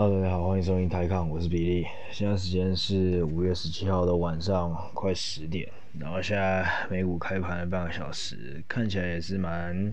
[0.00, 1.84] Hello，大家好，欢迎收听台抗，我是比利。
[2.12, 9.92] 现在时间是五月十七号的晚上快十点，然后现在美股开盘半个小时，看起来也是蛮，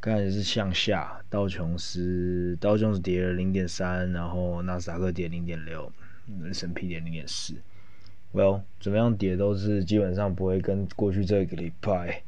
[0.00, 1.20] 看起来是向下。
[1.28, 5.92] 道琼斯道琼斯跌了零点三，然后纳斯达克跌零点六
[6.50, 7.52] ，S&P 跌零点四。
[8.32, 12.22] Well，怎么样跌都是基本上不会跟过去这个礼拜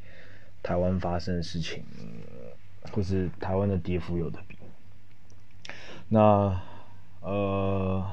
[0.62, 1.82] 台湾发生的事情，
[2.92, 4.38] 或是台湾的跌幅有的。
[6.08, 6.56] 那
[7.20, 8.04] 呃，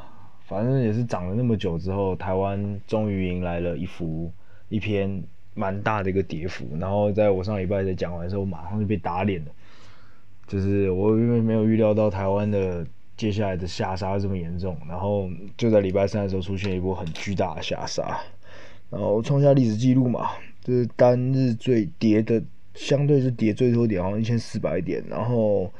[0.48, 4.31] 反正也是涨了那么久之后，台湾终于迎来了一幅
[4.70, 5.23] 一篇
[5.54, 6.66] 蛮大的一个跌幅。
[6.80, 9.52] 然后在我上礼拜在讲完的时候，马上就被打脸了。
[10.48, 12.84] 就是我因为没有预料到台湾的
[13.16, 18.20] 接下来的下杀这么严重，然后就在礼拜三的时候出现一波很巨大的下杀，
[18.89, 20.31] 然后创下历史记录嘛，
[20.64, 22.41] 就是单日最跌的，
[22.73, 25.72] 相对是跌最多点，好像一千四百点，然后。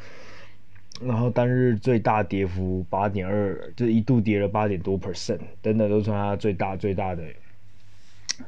[1.02, 7.24] 然后单日最大跌幅八点二，就一度跌了八点多 percent，等等都是它最大最大的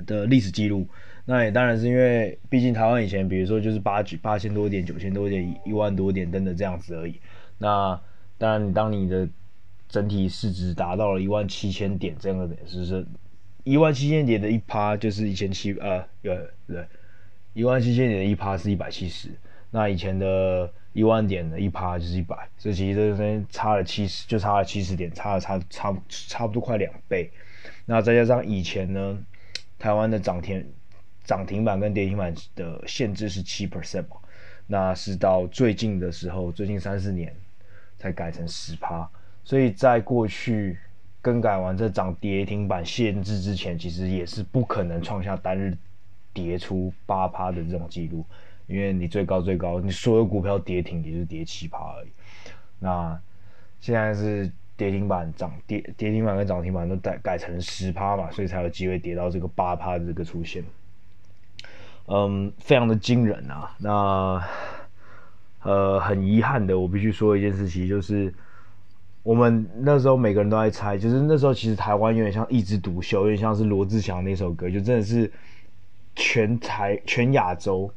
[0.06, 0.88] 的历史记录。
[1.26, 7.20] 那也当然是因为，毕竟台湾以前，比如说就是八九八千多点、九千多点、一万多点等等这样子而已。
[7.58, 8.00] 那
[8.38, 9.28] 当然，当你的
[9.90, 13.04] 整体市值达到了一万七千点这样的点，是不是
[13.64, 16.86] 一万七千点的一趴就是一千七呃，对对，
[17.54, 19.30] 一万七千点的一趴是一百七十。
[19.72, 20.72] 那以前的。
[20.96, 27.30] 一万点的一趴就是一百，所以其实这个分差了七十，就差了七十点，差了差差差不多快两倍。
[27.86, 29.20] 那再加上以前呢，
[29.78, 30.66] 台湾的涨停
[31.26, 34.16] 涨停板跟跌停板的限制是七 percent 嘛，
[34.68, 37.36] 那是到最近的时候，最近三四年
[37.98, 39.06] 才改成十趴。
[39.44, 40.80] 所以在过去
[41.22, 45.78] 更改完这涨跌停板限制之前，其实也是不可能创下单日
[46.32, 48.26] 跌出八趴的这种记录。
[48.68, 52.08] 因为你最高最高，你所有股票跌停也是跌七趴而已。
[52.80, 53.20] 那
[53.80, 60.64] 现在是跌停板涨跌跌停板跟涨停板都改改成十趴嘛，所以才有机会跌到这个八趴的这个出现。
[62.08, 63.76] 嗯，非常的惊人啊。
[63.80, 64.44] 那
[65.64, 68.34] 呃，很遗憾的，我必须说一件事情，就是
[69.24, 75.32] 我们那时候每个人都在猜，就是那时候其实台湾有点像一枝独秀，有点像是罗志祥那首歌，就真的是
[76.16, 77.92] 全台全亚洲。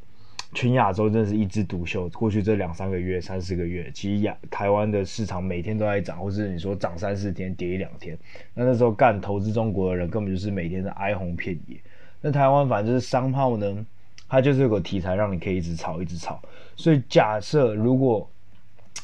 [0.55, 2.09] 全亚洲真是一枝独秀。
[2.11, 8.17] 过去这两三个月、三四个月，其实亚台湾的市场每天都在涨，或是你说涨三四天，跌一两天。
[8.55, 11.77] 那那时候干投资中国的人根本就是每天的哀鸿遍野。
[12.21, 13.87] 那台湾反正就是商号呢，
[14.29, 16.41] 它就是有个题材让你可以一直炒，一直炒。
[16.77, 18.29] 所以假设如果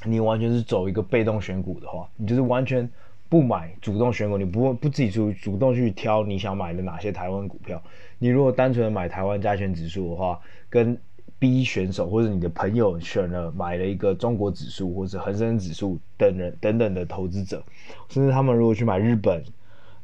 [0.04, 2.88] 你完全是走一个被动选股的话，你就是完全
[3.28, 7.81] 不买主动选股，你不不自己主主动去挑你想买的哪些台湾股票。
[8.19, 10.99] 你如果单纯的买台湾加权指数的话，跟
[11.44, 17.62] B 选手或者你的朋友选了买了一个中国指数或者恒生指数等人等等的投资者，
[18.09, 19.44] 甚至他们如果去买日本，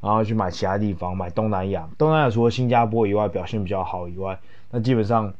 [0.02, 4.38] 然后去买其他地方买东南亚，东南亚除了新加坡以外表现比较好以外，
[4.70, 5.32] 那基本上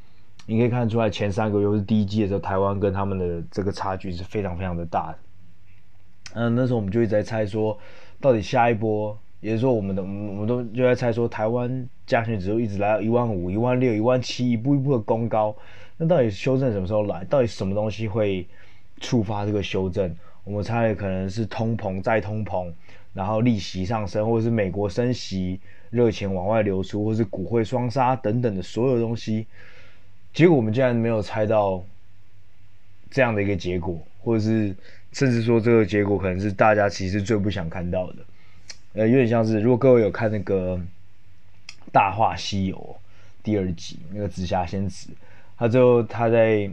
[0.46, 5.18] 你可以看出来前三个月是第一季的时候，台湾跟他们的这个差距是非常非常的大的。
[6.32, 7.76] 嗯，那时候我们就一直在猜说，
[8.22, 15.54] 到底下一波，也就是说我们的我们都就在猜说，台湾加权指数一直来到一万五、一万六、一万七，一步一步的攻高。
[16.02, 17.22] 那到底修正什么时候来？
[17.26, 18.46] 到底什么东西会
[19.02, 20.16] 触发这个修正？
[20.44, 22.72] 我们猜可能是通膨再通膨，
[23.12, 25.60] 然后利息上升，或者是美国升息，
[25.90, 29.46] 热钱往外流出，或是股汇双杀等等的所有东西。
[30.32, 31.84] 结果我们竟然没有猜到
[33.10, 34.74] 这样的一个结果，或者是
[35.12, 38.16] 甚至说这个结果可能是大家其实最不想看到的。
[38.94, 40.78] 呃，有点像是如果各位有看那个
[41.92, 42.76] 《大话西游》
[43.44, 45.10] 第二集那个紫霞仙子。
[45.60, 46.70] 他最后他在，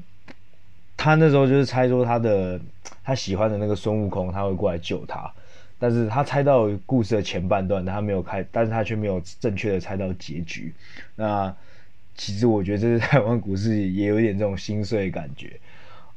[0.96, 2.58] 他那时候就是猜说他的
[3.04, 5.30] 他喜欢的那个孙悟空他会过来救他，
[5.78, 10.74] 但是他猜到故事的前半段，他没有开，但是他却没有正确的猜到结局。
[11.16, 11.54] 那
[12.16, 15.60] 其实我觉得这是 台湾股市也有一点这种心碎的感觉。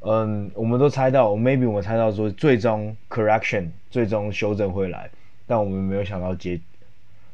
[0.02, 5.10] 嗯，我们都猜到，maybe 我们猜到说最终 correction 最终修正会来，
[5.44, 6.60] 但我们没有想到结，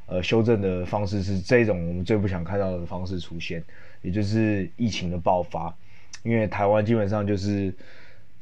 [0.07, 3.63] 呃，修正的方式是这种我们最不想看到的方式出现。
[4.03, 5.75] 也就是疫情的爆发，
[6.23, 7.75] 因为台湾基本上就是，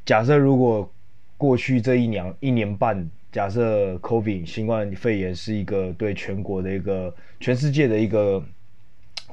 [0.05, 0.91] 假设如果
[1.37, 8.43] 过去这一年一年半，假设 COVID 新冠肺炎是一个对全国的一个全世界的一个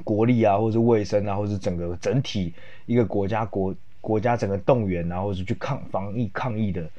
[0.03, 2.53] 国力啊，或是卫生啊，或是整个整体
[2.85, 6.89] 一个国家国国家整个动员啊，或是去抗防疫抗疫的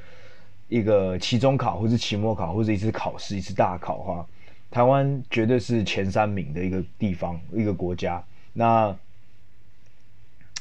[0.69, 4.27] 一个期中考，或是期末考，或者一次考试一次大考的话，
[4.71, 8.23] 台湾绝对是前三名的一个地方一个国家。
[8.53, 8.97] 那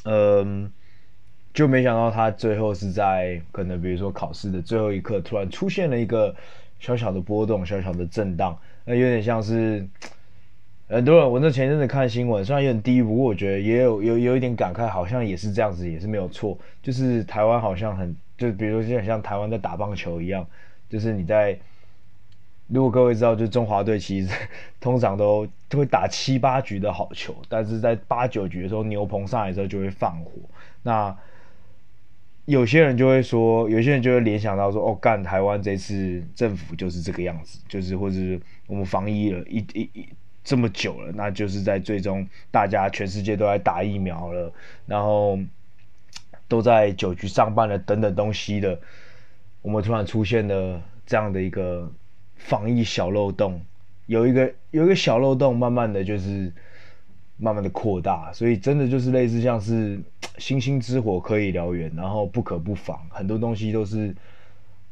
[0.05, 0.71] 嗯，
[1.53, 6.35] 就没想到他最后是在可能比如说考试的最后一刻，突然出现了一个
[6.79, 9.87] 小小的波动，小小的震荡，那有点像是
[10.87, 11.31] 很多人。
[11.31, 16.57] 我那前阵子看新闻，虽然有点低，不过我觉得也有有有一点感慨，好像也是这样子，也是没有错。
[16.81, 20.45] 就是台湾好像很，就比如说像台湾在打棒球一样，
[20.89, 21.57] 就是你在。
[22.73, 24.33] 如果各位知道，就中华队其实
[24.79, 30.31] 通常都会打七八局的好球，但是在八九局的时候，牛棚上来的时候就会放火。
[30.83, 31.13] 那
[32.45, 38.15] 有些人就会说，有些人就会联想到说，哦，干台湾这次政府就是这个样子，就是或者
[38.67, 40.07] 我们防疫了一一一
[40.41, 44.51] 这么久了，那就是在最终大家全世界都在打疫苗了，
[44.85, 45.37] 然后
[46.47, 48.79] 都在九局上半了等等东西的，
[49.61, 51.91] 我们突然出现了这样的一个。
[52.43, 53.61] 防疫小漏洞，
[54.07, 56.51] 有一个有一个小漏洞，慢慢的就是
[57.37, 60.01] 慢慢的扩大，所以真的就是类似像是
[60.37, 64.13] 星星之火可以燎原，然后不可不防，很多东西都是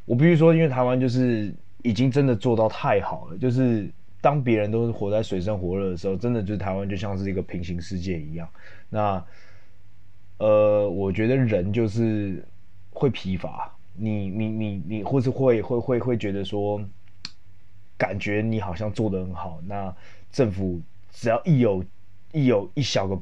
[0.06, 3.90] 我必须说，因为台湾就是已经真的做到太好了，就是
[4.22, 8.48] 当别人都是活在水深火热的时候，真的就是台湾就像是一个平行世界一样。
[8.90, 9.26] 那
[10.38, 12.46] 呃，我觉得人就是
[12.92, 16.82] 会疲乏，你你你你，或是会会会会觉得说。
[18.00, 19.94] 感觉你好像做得很好，那
[20.32, 20.82] 政府
[21.12, 21.84] 只要一有，
[22.32, 23.22] 一有一小个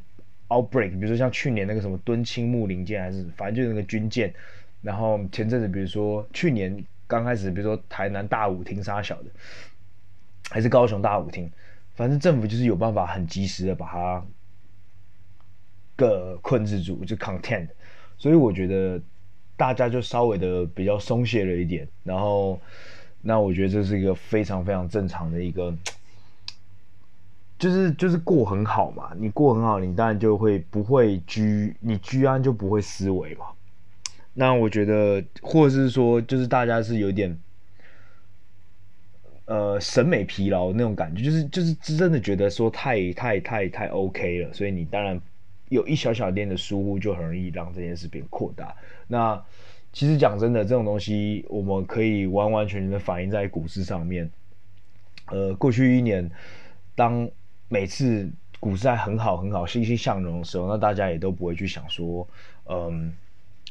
[0.50, 4.32] outbreak，比如说像去年那个什么敦亲睦邻舰，还是反正就那个军舰，
[4.84, 9.32] 然后前阵子比如说去年刚开始，比如说台南大舞厅杀小的，
[10.52, 11.52] 还是高雄大舞厅，
[11.96, 14.24] 反正政府就是有办法很及时的把它
[15.96, 17.68] 个控制住，就 content，
[18.20, 19.02] 所以我觉得
[19.56, 22.62] 大家就稍微的比较松懈了一点，然后。
[23.28, 25.76] 那我觉得这是一个非常非常正常的一个，
[27.60, 33.48] 就是就是过很好嘛，你过很好，你当然就会不会居，你居安就不会思维嘛。
[34.34, 37.38] 那我觉得，或者是说，就是大家是有点，
[39.44, 45.20] 呃，审美疲劳那种感觉，就是就是真的觉得说太太太太 OK 了，所以你当然
[45.68, 48.74] 有一小小点的疏忽，就很容易让这件事变扩大。
[49.06, 49.44] 那。
[49.94, 54.30] 其实讲真的，这种东西我们可以完完全全的反映在股市上面。
[55.28, 56.30] 呃，过去一年，
[56.96, 57.30] 当
[57.68, 58.30] 每次
[58.60, 62.28] 股市在很好很好、欣欣向荣的时候，那大家也都不会去想说，
[62.66, 63.14] 嗯。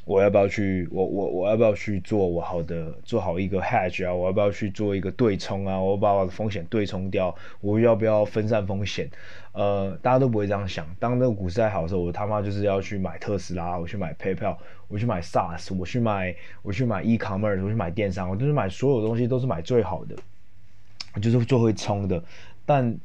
[0.07, 0.89] 我要不要去？
[0.93, 4.15] 我我我要不要去做我好的做好一个 hedge 啊？
[4.15, 5.81] 我要不要去做一个对冲啊？
[5.81, 7.35] 我把我的风险对冲掉？
[7.61, 9.11] 我要不要分散风险？
[9.51, 10.87] 呃，大家都不会这样想。
[11.01, 14.57] 当那个股市在好的时候，我他妈就是要去买特斯拉，我去买 PayPal，
[14.87, 20.15] 我去买 SaaS，我去买我去买 e-commerce，我去买电商，我就是买所有东西都是买最好的，
[21.21, 22.23] 就是做会冲的。
[22.65, 22.97] 但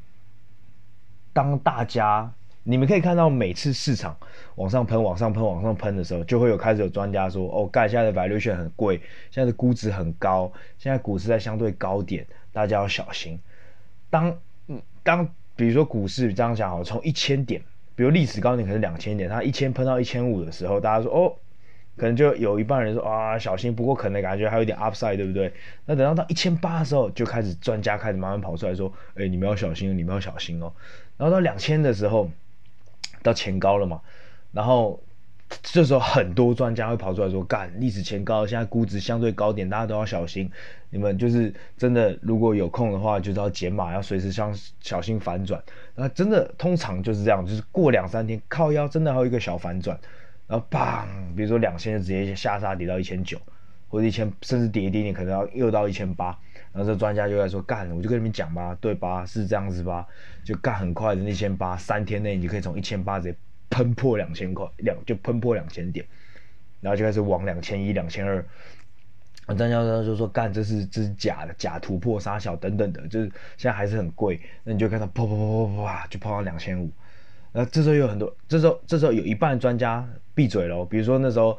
[1.34, 2.32] 当大家
[2.64, 4.16] 你们可以看到，每次市场
[4.54, 8.98] 往上喷、往上喷、往上喷的时候，就会有开始有专家说：“哦，盖现在的 valuation 很贵，
[9.32, 12.24] 现在的估值很高，现在股市在相对高点，
[12.54, 13.40] 大家要小心。
[14.12, 14.38] 当”
[14.68, 17.60] 当当比如说股市这样讲好，从一千点，
[17.96, 21.34] 比如历史高点可能两千点，它一千喷到一千五的时候，大家说：“哦，
[21.98, 25.52] 可能就有一半人说啊，小心。”不过可能感觉还有点 upside，对不对？
[25.88, 30.72] 那等到到一千八的时候，就开始专家开始慢慢跑出来说：“哎，你们要小心，你们要小心哦。”
[31.18, 32.30] 然后到两千的时候。
[33.24, 34.02] 到前高了嘛，
[34.52, 35.02] 然后
[35.62, 40.50] 这时候很多专家会跑出来说：“干，历史前高，现在估值相对高点，大家都要小心。
[40.90, 45.62] 你们就是真的，如果有空的话，就是要减码，要随时相小心反转。
[45.96, 50.00] 那真的通常就是这样，就是过两三天靠腰，真的还有一个小反转，
[50.48, 51.06] 然后砰，
[51.36, 53.38] 比如说两千就直接下杀跌到一千九，
[53.88, 56.38] 或者一千，甚至跌一点点，可能要又到一千八。”
[56.74, 59.26] 然后这专家就在说干，我就跟你们讲吧，对吧？
[59.26, 60.08] 是这样子吧？
[60.44, 63.38] 就干很快的，一千八，三天内你就可以从一千八直接
[63.70, 66.06] 喷破两千块，两就喷破两千点，
[66.80, 68.46] 然后就开始往两千一、两千二。
[69.58, 73.26] 专家就说干，这是这是假的，假突破杀小等等的，就是
[73.58, 74.40] 现在还是很贵。
[74.64, 76.90] 那你就看到砰砰砰砰砰，就碰到两千五。
[77.52, 80.86] 然后这时候有很多，这时候这时候有一半专家闭嘴了。
[80.86, 81.58] 比如说那时候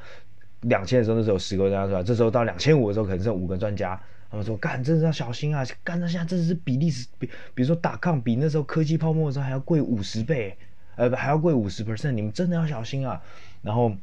[0.62, 4.00] 两千的时候，那时候有十个专家出来，这时候到两千五的时候，可能剩五个专家。
[4.32, 5.62] 他们说：“干，真的要小心啊！
[5.84, 10.56] 干，那现在真的是比历史比，比如说打抗比那时候科技泡沫的时候还要贵五十倍，
[10.96, 12.12] 呃，还要贵五十 percent。
[12.12, 13.22] 你们真的要小心啊！
[13.60, 13.94] 然后，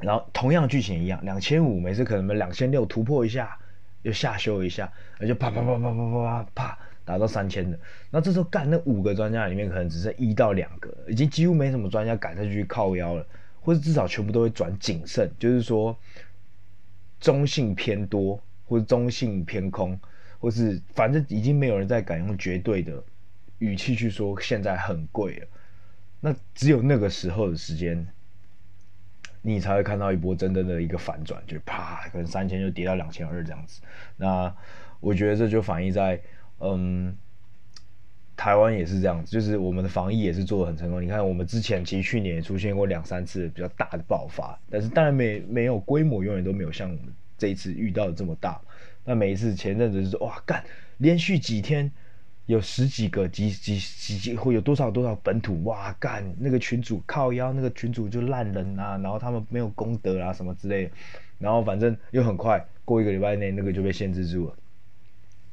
[0.00, 3.56] 然后同样剧情一样，两千五每次可能两千六突破一下，
[4.02, 7.78] 又下修一下，然后就啪啪啪啪啪啪啪啪打到三千的。
[8.10, 13.24] 那这时候干，那五个专家里面可能只剩一到两个，已经几乎没什么专家敢再去靠腰了，
[13.60, 15.96] 或者至少全部都会转谨慎，就是说
[17.20, 19.98] 中性偏多。”或者中性偏空，
[20.38, 23.02] 或是反正已经没有人再敢用绝对的
[23.58, 25.46] 语气去说现在很贵了。
[26.20, 28.06] 那只有那个时候的时间，
[29.42, 33.82] 你才会看到一波真正的一个反转，就啪，可能三千就跌到两千二这样子。
[34.16, 34.54] 那
[35.00, 36.18] 我觉得这就反映在，
[36.60, 37.14] 嗯，
[38.36, 41.02] 台湾也是这样子，就是我们的防疫也是做的很成功。
[41.02, 48.60] 你看，我们之前其实去年也出现过两三次比较大的爆发，但是当然没没有规模，永远都没有像我们这一次遇到的这么大。
[49.04, 50.64] 那每一次前阵子就是哇干，
[50.98, 51.90] 连续几天。
[52.46, 60.90] 有十几个几几几几会有多少多少本土哇干那个群主靠腰那个群主就烂人啊，然后他们没有功德啊什么之类的，
[61.38, 64.54] 然后反正又很快过一个礼拜内那个就被限制住了，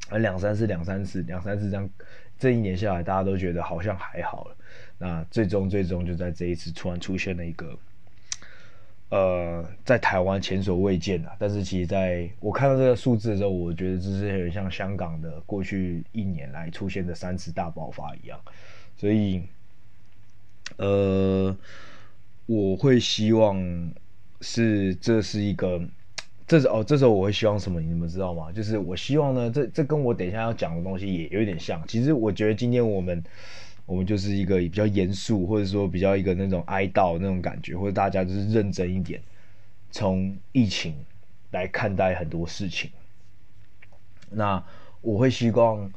[0.10, 1.90] 而两三次两三次两三次这样，
[2.38, 4.58] 这一年下来大家都觉得好像还好了，
[4.98, 7.74] 那最终最终就在这一次突然出现了一个。
[9.12, 11.36] 呃，在台湾前所未见啊！
[11.38, 18.40] 但是其实在我看到这个数字的时候，我觉得这是很像香港的过去一年来出现的三次大爆发一样。
[18.96, 19.42] 所以，
[20.78, 21.54] 呃，
[22.46, 23.92] 我会希望
[24.40, 25.82] 是这是一个，
[26.48, 27.82] 这是哦，这时候我会希望什么？
[27.82, 28.50] 你们知道吗？
[28.54, 31.86] 就是我希望呢，这这跟我等一下要讲的东西也有点像。
[31.86, 33.22] 其实我觉得今天我们。
[33.86, 39.22] 我们就是一个比较严肃，或者说比较一个那种哀悼那种感觉，或者大家就是认真一点，
[39.92, 40.96] 从疫情
[41.52, 42.90] 来看待很多事情。
[44.30, 44.64] 那
[45.02, 45.92] 我会希望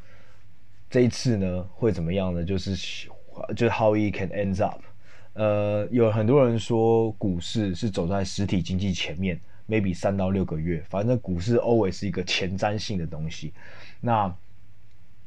[0.90, 2.42] 这一次呢会怎么样呢？
[2.42, 2.74] 就是
[3.54, 4.80] 就是 how it can end up。
[5.34, 9.38] 呃，有很多人说股市是走在实体经济前面
[9.68, 13.52] ，maybe 三到六个月，反正股市 always 是一个前瞻性的东西。
[14.00, 14.32] 那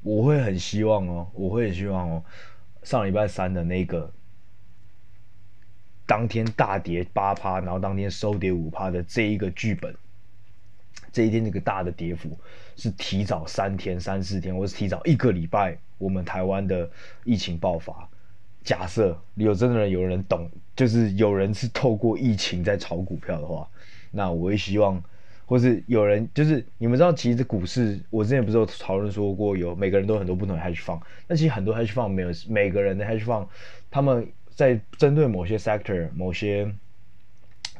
[0.07, 2.23] 我会很希望哦，我会很希望哦。
[2.81, 4.09] 上礼拜三的那个
[6.05, 9.93] 当天大跌八趴，然后当天收跌五趴的这一个剧本，
[11.11, 12.39] 这一天那个大的跌幅
[12.77, 16.89] 是提早三天、三四天，或是提早一个礼拜，我们台湾的
[17.25, 18.07] 疫情爆发。
[18.63, 23.69] 假设有真的有人懂，就是有人是透过疫情在炒股票的话，
[24.11, 25.03] 那我会希望。
[25.47, 33.47] 或是有人就是你们知道，其实股市我之前不是有讨论说过，有每个人都有很多不同的 hedge fund，那其实很多 hedge fund 没有每个人的 hedge fund，
[33.89, 36.69] 他们在针对某些 sector、某些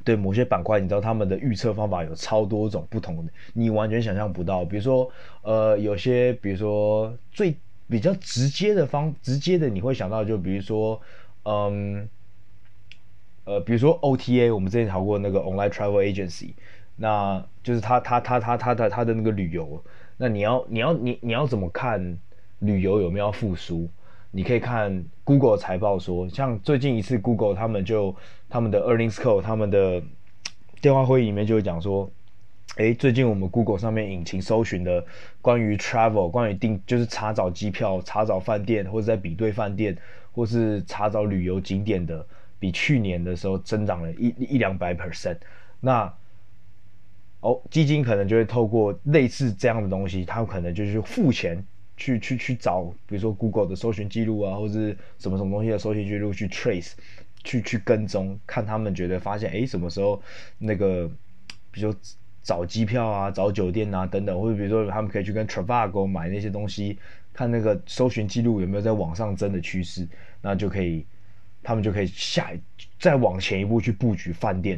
[0.06, 4.64] 对某些板块，你知道他们的预测方法有超多种不同的，你完全想象不到。
[4.64, 7.54] 比如说，呃，有些比如说最
[7.90, 11.02] 比较直接的方直接的，你会想到就比如说，
[11.44, 12.08] 嗯，
[13.44, 16.54] 呃，比如说 OTA，我们之前讨过那个 online travel agency。
[16.98, 19.82] 那就是他他他他他的他的那个旅游，
[20.18, 22.18] 那你要你要你你要怎么看
[22.60, 23.88] 旅游有没有复苏？
[24.32, 28.13] 你可以看 Google 财报说，像最近一次 Google 他们就
[28.50, 30.01] 他们的 earnings call 他们的
[30.82, 32.10] 电话会议里面就会讲说，
[32.75, 35.04] 哎，最近我们 Google 上面引擎搜寻的
[35.42, 39.98] 关于 travel 关于订就是查找机票、查找饭店或者在比对饭店
[40.32, 42.25] 或是查找旅游景点的，
[42.60, 45.38] 比去年的时候增长了一一两百 percent。
[45.80, 46.13] 那
[47.48, 51.63] 哦，基金可能就会透过类似这样的东西，他可能就是付钱
[51.96, 56.92] 去去去找，比如说 Google 的搜寻记录啊，或者是什么什么东西的搜寻记录去 trace，
[57.46, 60.22] 去去跟踪，看他们觉得发现，哎，什么时候
[60.58, 61.10] 那个，
[61.72, 62.00] 比如说
[62.44, 67.00] 找机票啊、找酒店啊等等，或者比如说他们可以去跟 Travago 买那些东西，
[67.32, 70.06] 看那个搜寻记录有没有在往上增的趋势，
[70.42, 71.06] 那就可以，
[71.63, 72.51] 他们就可以下
[73.00, 74.77] 再往前一步去布局饭店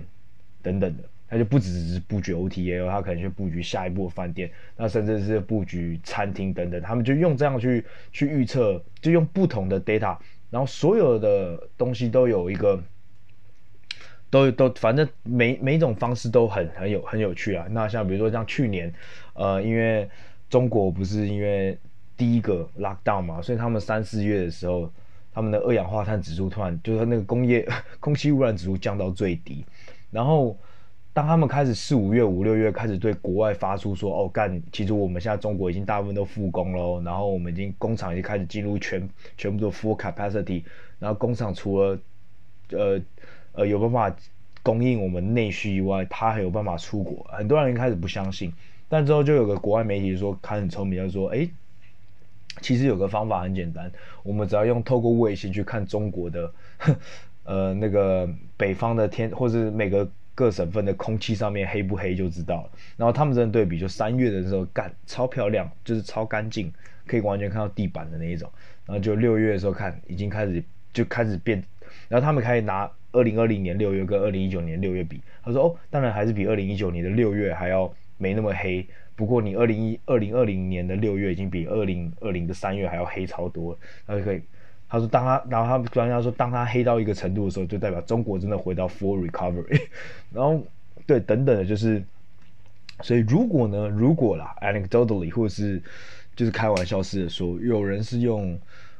[0.61, 1.03] 等等的。
[1.29, 10.17] 他就不只是布局 OTA，他可能去布局下一步的饭店，那甚至是布局餐厅等等，他们就用这样去去预测，就用不同的 data，
[10.50, 12.81] 然后所有的东西都有一个，
[14.31, 17.67] 都都反正每每一种方式都很很有很有趣啊。
[17.69, 18.91] 那像比如说像去年，
[19.33, 20.09] 呃，因为
[20.50, 21.77] 中国不是因为
[22.17, 24.91] 第一个 lockdown 嘛，所以他们三四月的时候，
[25.31, 27.67] 他们的二氧化碳指数突然就是那个工业
[28.01, 29.63] 空气污染指数降到最低，
[30.09, 30.57] 然后。
[31.11, 40.63] 当他们开始四五月、五六月开始对国外发出说：“哦，干，其实我们现在中国已经大部分都复工喽，然后我们已经工厂已经开始进入全全部的 full capacity，
[40.99, 41.99] 然后工厂除了
[42.71, 43.01] 呃
[43.53, 44.15] 呃有办法
[44.63, 47.25] 供应我们内需以外，他还有办法出国。
[47.31, 48.53] 很多人一开始不相信，
[48.87, 51.49] 但之后就有个国外媒体说，他很聪明，就说：哎，
[52.61, 53.91] 其实有个方法很简单，
[54.23, 56.51] 我们只要用透过卫星去看中国的
[57.43, 60.07] 呃那个北方的天，或是每个。”
[60.39, 62.72] 各省份的空气上面黑不黑就知道了。
[62.96, 66.72] 然后他们真的对比，就三月的时候干超漂亮，就是超干净，
[67.05, 68.50] 可以完全看到地板的那一种。
[68.86, 71.62] 然后就六月的时候看，已经开始就开始变。
[72.08, 78.88] 然后他们开始拿二零二零年六月跟二零一九年六月比，他说哦，当然还是比二零一九年的六月还要没那么黑。
[79.17, 83.79] 不过你二零一二零二零年的六月已经比二零二零的三月还要黑超多了。
[84.05, 84.41] 然后可以
[84.91, 89.79] 他说，当他，然后他专家说，当他黑到一个程度的时候，就代表中国真的回到 full recovery。
[90.34, 90.63] 然后，
[91.05, 92.03] 对，等等的，就是，
[93.01, 95.79] 所以如果呢，如果啦，anecdotally 或是
[96.36, 98.60] 就是开玩笑似的说，有人是用，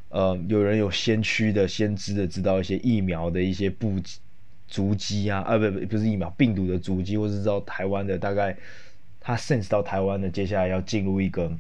[0.10, 3.96] 呃，有人有先驱的、先知的知道一些疫苗的一些布
[4.68, 8.56] 足迹啊，啊，不不不是疫苗，病毒的足迹，或是知道台湾的大概，
[9.20, 11.52] 他 sense 到台湾的接下来要进入一个。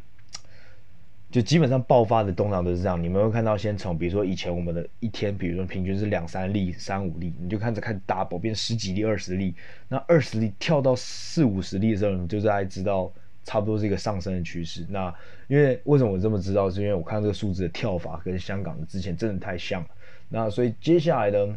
[1.31, 9.53] 就基本上爆发的通常都是这样，你们会看到先从比如说以前我们的一天，比如说平均是两三例、三五例，你就看着看 double 变十几例、二十例，
[9.87, 13.11] 那二十例跳到四五十例的时候，你就大概知道
[13.43, 14.85] 差不多是一个上升的趋势。
[14.89, 15.13] 那
[15.47, 16.69] 因为为什么我这么知道？
[16.69, 19.89] 是因为我看这个数字的跳法跟香港的之前真的太像了。
[20.29, 21.55] 那所以接下来呢？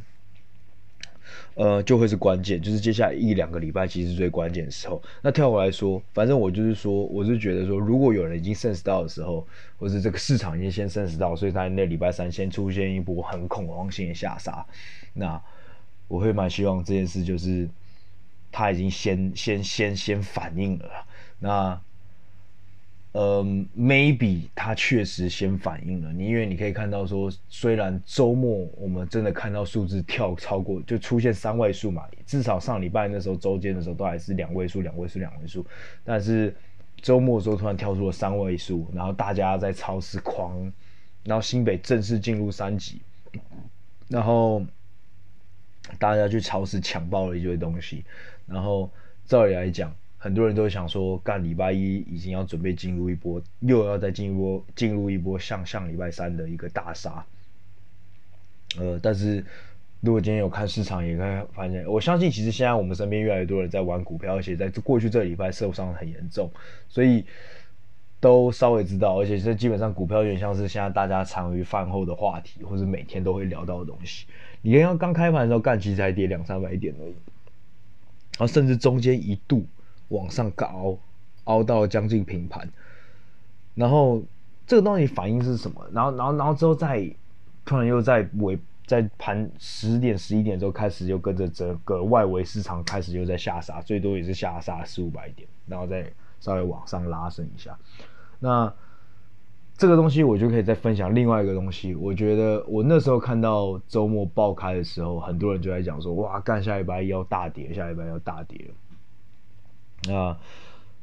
[1.54, 5.02] 呃，就会是关键，就是接下来一两个礼拜其实是最关键的时候。
[5.22, 9.46] 那跳回来说，反正我就是说，我是觉得说，如果有人已经 sense 到的时候，
[9.78, 14.64] 或是这个市场已经先 sense 到，所以他那礼拜三先出现一波很恐慌性的下杀，
[15.12, 15.40] 那
[16.08, 17.68] 我会蛮希望这件事就是
[18.50, 20.88] 他已经先先先先反应了，
[21.38, 21.80] 那。
[23.12, 23.44] 呃
[23.76, 35.62] ，maybe 它确实先反应了你，因为你可以看到说，虽然周末我们真的看到数字跳超过，就出现三位数嘛，至少上礼拜那时候周间的时候都还是两位数、两位数、两位数，
[36.02, 36.56] 但是
[37.02, 40.72] 周末的时候突然跳出了三位数，然后大家在超市狂，
[41.24, 43.02] 然后新北正式进入三级，
[44.08, 44.64] 然后
[45.98, 48.06] 大家去超市抢爆了一堆东西，
[48.46, 48.90] 然后
[49.26, 49.94] 照理来讲。
[50.22, 57.26] 很多人都想说，干礼拜一已经要准备进入一波，又要再进一波，进入一波像像礼拜三的一个大杀。
[58.78, 59.44] 呃，但是
[60.00, 66.48] 如果今天有看市场，也可以发现，我相信其实现在我们身边越来越多人在玩股票，而且在过去这礼拜受伤很严重，
[66.88, 67.24] 所以
[68.20, 74.26] 都稍微知道，而且这基本上股票有点像是现在大家常于饭后的话题，或者每天都会聊到的东西。
[74.60, 77.14] 你刚刚刚开盘的时候干，其实才跌两三百点而已，
[78.38, 79.66] 然后甚至中间一度。
[80.12, 80.96] 往上高，
[81.44, 82.68] 凹到将近平盘，
[83.74, 84.22] 然后
[84.66, 85.84] 这个东西反应是什么？
[85.92, 87.10] 然后，然后，然后之后再
[87.64, 96.04] 突然又在尾在盘十点十一点之后开始又跟着整个外围市场开始又在下杀，最多也是下杀四五百点，然后再
[96.40, 97.76] 稍微往上拉升一下。
[98.38, 98.72] 那
[99.78, 101.94] 这个东西我就可以再分享另外一个东西。
[101.94, 108.70] 我觉得我那时候看到周末爆开的时候，很多人就在讲说：“哇，干下礼拜要大跌，下礼拜要大跌。”
[110.08, 110.36] 那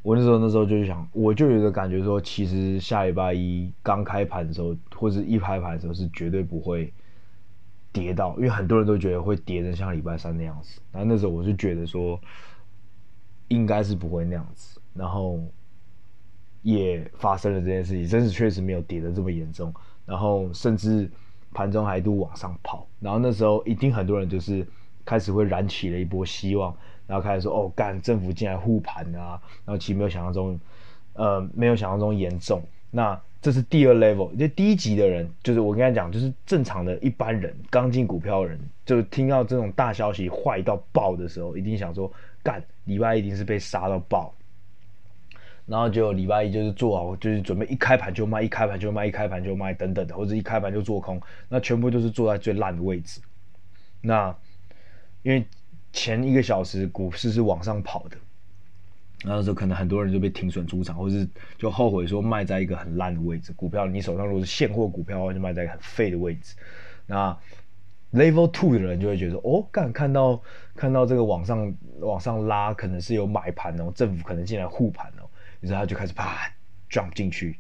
[0.02, 6.94] 我那时候那时候就想，我就有一个感觉说，其实下礼拜一刚开盘的时候，或者一开盘的时候是绝对不会
[7.92, 10.80] 跌到，因为很多人都觉得会跌成像礼拜三那样子。
[10.92, 12.20] 然后那时候我就觉得说，
[13.50, 14.80] 应该是不会那样子。
[14.94, 15.40] 然后
[16.62, 19.74] 也发生了这件事情，真是确实没有跌的这么严重。
[20.06, 21.12] 然后甚至
[21.54, 22.88] 盘中还一度往上跑。
[23.02, 24.66] 然后那时候一定很多人就是
[25.04, 26.74] 开始会燃起了一波希望。
[27.10, 30.60] 然后开始说哦，干政府进来护盘啊，然后其实没有想象中，
[31.14, 32.62] 呃，没有想象中严重。
[32.92, 42.12] 那这是第二 level，就第一级的人，就是我跟他讲，就是正常的一般人，刚进股票的人，就听到这种大消息坏到爆的时候，一定想说，
[42.44, 44.32] 干礼拜一定是被杀到爆。
[45.66, 53.20] 然后就礼拜一就是做好，就是准备一开盘就卖，一开盘就卖，一开盘就卖等等的，或者一开盘就做空，那全部都是坐在最烂的位置。
[54.00, 54.36] 那
[55.24, 55.44] 因为。
[55.92, 58.18] 前一个小时股市是往上跑的，
[59.24, 63.52] 那时候可能很多人就被停损出场，或是就后悔说卖在一个很烂的位置。
[63.54, 66.56] 股票你手上如果是现货股票的话，就卖在一个很废的位置。
[67.06, 67.38] 那
[68.14, 70.42] Level Two 的人就会觉得哦，干看到
[70.76, 75.30] 看到这个往上往上拉，可能是有买盘哦，政府可能进来护盘哦，
[75.62, 76.52] 于是他就开始啪
[76.90, 77.60] jump 进去，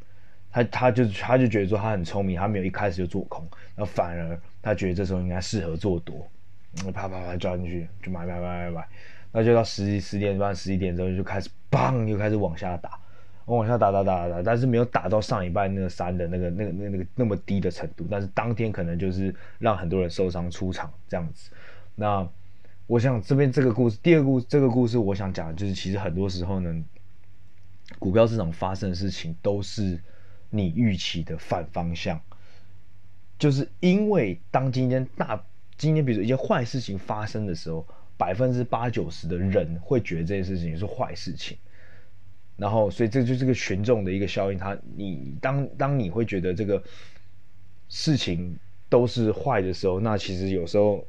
[0.51, 6.27] 他他就他就觉得说他很聪明，他没有一开始就做空，那反而他觉得这时候应该适合做多。
[6.93, 8.88] 啪啪啪抓进去，就买买买买买，
[9.32, 12.99] 那就到十十点半、十一点之后就开始，砰，又开始往下打，
[13.45, 21.49] 往下打打打打，但是没有打到上礼拜那个三的那个那个那个那个那么低的程度，但是当天可能就是让很多人受伤出场这样子。
[21.95, 22.27] 那
[22.86, 26.84] 我想这边这个故事，第二个故这个故事，我想讲的就是，其实很多时候呢，
[27.97, 29.99] 股票市场发生的事情都是
[30.51, 32.21] 你预期的反方向，
[33.39, 35.43] 就是因为当今天大。
[35.79, 37.87] 今天，比如一些坏事情发生的时候，
[38.17, 41.57] 百分之八九十的人会觉得这件事情是坏事情，
[42.57, 44.59] 然后，所以这就是个群众的一个效应。
[44.59, 46.83] 他，你当当你会觉得这个
[47.87, 48.53] 事情
[48.89, 51.01] 都是坏的时候，那其实有时候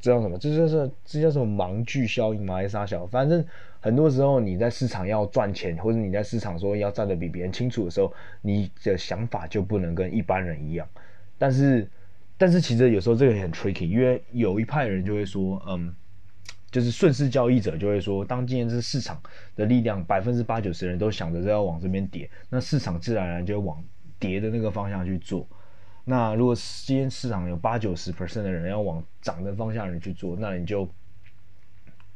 [0.00, 0.38] 这叫什么？
[0.38, 2.54] 这就是这叫什么盲句效应吗？
[2.54, 3.06] 还是啥小？
[3.06, 3.44] 反正
[3.80, 8.10] 很多时候你在市场要赚钱，或者你在市场说要站得比别人清楚的时候，
[8.40, 10.88] 你的想法就不能跟一般人一样。
[11.36, 11.86] 但是。
[12.38, 15.94] 但是其实有时候这个很 tricky，因为有一派人就会说，嗯，
[16.70, 19.18] 就是顺势交易者就会说，当今天这市场
[19.54, 23.82] 的力量百分之八九十的人都想着是要往这边跌，那市场自然而然就会往
[24.18, 25.48] 跌的那个方向去做。
[26.04, 30.86] 那如果今天市场有八九十 percent 的人要往涨的方向人去做，那你就，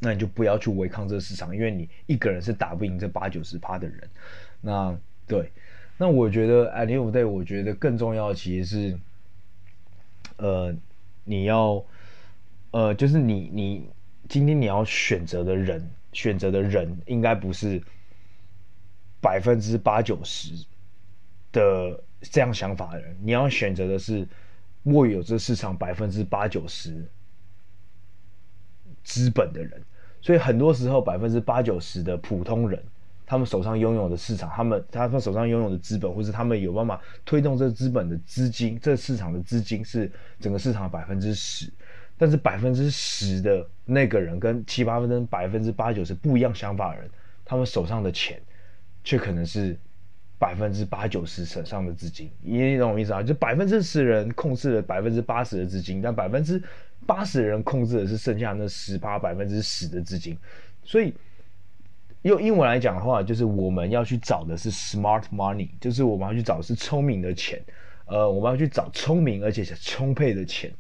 [0.01, 3.99] 那你就不要去违抗这个市场，因为你一个人是打不赢这八九十趴的人。
[4.61, 4.95] 那
[5.27, 5.51] 对，
[5.97, 8.99] 那我觉得 at the end of the day，我觉得更重要的其实是。
[10.41, 10.75] 呃，
[11.25, 11.85] 你要，
[12.71, 13.91] 呃，就是你你
[14.29, 17.81] 今天你要选择的人，选择的人应该不是
[19.21, 20.65] 百分之八九十
[21.53, 24.27] 的这样想法的人，你要选择的是
[24.85, 27.07] 握有这市场百分之八九十
[29.05, 29.83] 资本的人，
[30.23, 32.83] 所以很多时候百分之八九十的普通人。
[33.31, 41.73] 他们手上拥有的市场，他们他们手上拥有的资本，或是他们有办法推动这资本的资金，这市场的资金是整个市场的百分之十，
[42.19, 47.09] 但是百分之十的那个人跟七八分之百分之八九十不一样想法的人，
[47.45, 48.43] 他们手上的钱
[49.05, 49.79] 却可能是
[50.37, 53.23] 百分之八九十手上的资金，你懂我意思啊？
[53.23, 56.61] 就百分之十人控制了百分之八十的资金，但百分之
[57.07, 60.37] 八十的人控制的是剩下那十八百分之十的资金，
[60.83, 61.15] 所以。
[62.23, 67.59] 用英文来讲的话，就是我们要去找的是 smart money，就是我们要去找的是聪明的钱，
[68.05, 70.71] 呃，我们要去找聪明而且是充沛的钱。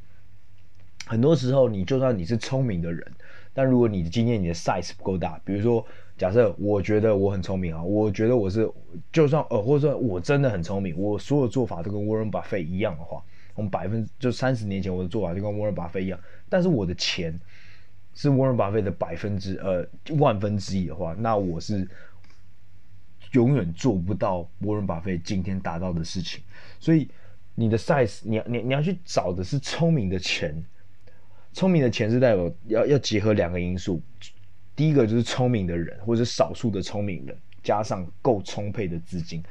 [1.07, 3.11] 很多时候，你就算你是聪明的人，
[3.55, 5.85] 但如果你的经验、你的 size 不够大，比如说，
[6.19, 8.71] 假设我觉得我很聪明啊，我觉得我是，
[9.11, 13.23] 就算呃，或者说我真的很聪明，我所有做法都跟 Warren Buffett 一样的话，
[13.55, 17.41] 我们百分就三十年前我的做法就跟 Warren Buffett 一样，但是我的钱。
[18.15, 21.89] 是沃伦巴菲的百分之呃万分之一的话，那我是
[23.33, 26.43] 永远做不到沃伦巴菲今天达到的事情。
[26.79, 27.09] 所以
[27.55, 30.55] 你的 size，你你你要去找的是聪明的钱，
[31.53, 34.03] 聪明的钱是代表要要结合两个因素，
[34.75, 39.43] 第一个就是聪明的人，或者少数的聪明人，加上够充沛的资金。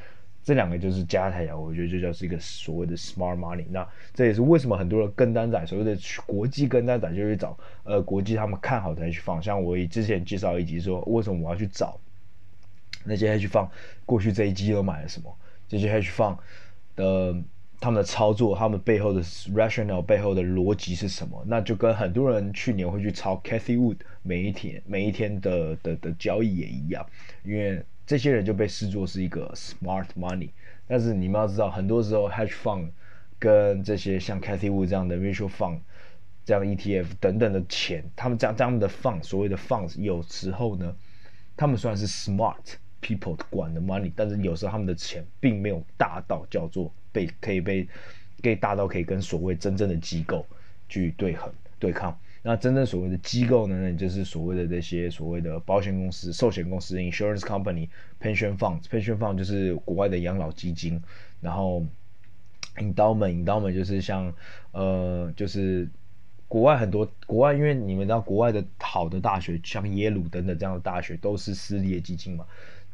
[0.49, 3.65] 这两个就是加起来，我觉得就叫是一个所谓的 smart money。
[3.69, 9.39] 那这也是为什么很多人跟单仔，所谓的国际跟单仔，就会找呃国际他们看好才去放。
[9.39, 11.99] 像我之前介绍一集说，为什么我要去找
[13.03, 13.69] 那些 hedge fund，
[14.07, 15.31] 过去这一季都买了什么？
[15.67, 16.35] 这些 hedge fund
[16.95, 17.35] 的
[17.79, 19.21] 他们的操作，他们背后的
[19.53, 21.43] rationale 背后的逻辑是什么？
[21.45, 27.05] 那就跟很多人去年会去抄 Cathy Wood 每一天每一天的的的交易也一样，
[27.43, 27.85] 因为。
[28.09, 30.49] 这些人就被视作是一个 smart money，
[30.87, 32.89] 但是你们要知道，很多时候 hedge fund
[33.37, 35.81] 跟这些像 Cathie Wood 这样的 mutual fund、
[36.43, 40.95] 这样 ETF 等等的钱，他们这样这样的 fund，所谓的 funds，有时候呢，
[41.55, 47.87] 他们虽然是 smart people 管的 money，但是有时候他们的钱并没有大到叫做被可以被
[48.41, 50.43] 可以大到可以跟所谓真正的机构
[50.87, 52.19] 去对衡对抗。
[52.49, 57.88] 那真正所谓的机构呢，那就是所谓的这些所谓的保险公司、寿险公司 （insurance company）、
[58.19, 58.81] pension fund。
[58.85, 60.99] pension fund 就是国外的养老基金，
[61.41, 61.85] 然后
[62.77, 64.33] endowment endowment 就是像
[64.71, 65.88] 呃，就是
[66.47, 72.43] 国外很多国外，因为你们知道国外的好的大学，像耶鲁等等这样的大学都是私立的基金嘛。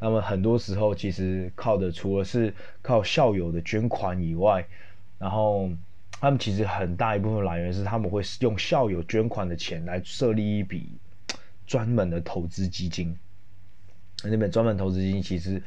[0.02, 4.68] 那么很多时候其实靠的除了是靠校友的捐款以外，
[5.18, 5.72] 然后。
[6.19, 10.89] 他们其实很大一部分来源是他们会用校友捐款的钱来设立一笔
[11.67, 13.15] 专门的投资基金。
[14.23, 15.62] 那边专门投资基金其实